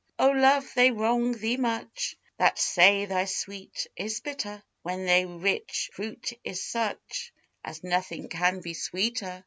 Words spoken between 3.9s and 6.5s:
is bitter, When thy rich fruit